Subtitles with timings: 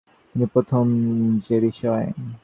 [0.29, 0.85] তিনি প্রথম
[1.45, 2.05] যে বিষয়